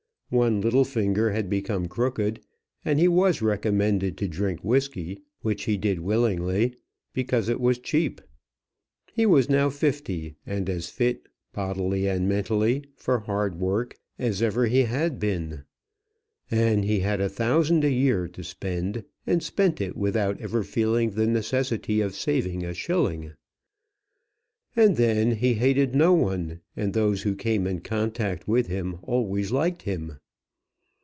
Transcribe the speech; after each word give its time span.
One 0.33 0.61
little 0.61 0.85
finger 0.85 1.31
had 1.31 1.49
become 1.49 1.89
crooked, 1.89 2.39
and 2.85 2.99
he 3.01 3.09
was 3.09 3.41
recommended 3.41 4.15
to 4.17 4.29
drink 4.29 4.63
whisky, 4.63 5.19
which 5.41 5.65
he 5.65 5.75
did 5.75 5.99
willingly, 5.99 6.77
because 7.11 7.49
it 7.49 7.59
was 7.59 7.79
cheap. 7.79 8.21
He 9.11 9.25
was 9.25 9.49
now 9.49 9.69
fifty, 9.69 10.35
and 10.45 10.69
as 10.69 10.87
fit, 10.87 11.27
bodily 11.51 12.07
and 12.07 12.29
mentally, 12.29 12.85
for 12.95 13.19
hard 13.19 13.59
work 13.59 13.97
as 14.17 14.41
ever 14.41 14.67
he 14.67 14.83
had 14.83 15.19
been. 15.19 15.63
And 16.49 16.85
he 16.85 16.99
had 17.01 17.19
a 17.19 17.27
thousand 17.27 17.83
a 17.83 17.91
year 17.91 18.29
to 18.29 18.41
spend, 18.41 19.03
and 19.27 19.43
spent 19.43 19.81
it 19.81 19.97
without 19.97 20.39
ever 20.39 20.63
feeling 20.63 21.09
the 21.09 21.27
necessity 21.27 21.99
of 21.99 22.15
saving 22.15 22.63
a 22.63 22.73
shilling. 22.73 23.33
And 24.73 24.95
then 24.95 25.31
he 25.33 25.55
hated 25.55 25.93
no 25.93 26.13
one, 26.13 26.61
and 26.77 26.93
those 26.93 27.23
who 27.23 27.35
came 27.35 27.67
in 27.67 27.81
contact 27.81 28.47
with 28.47 28.67
him 28.67 28.99
always 29.01 29.51
liked 29.51 29.81
him. 29.81 30.13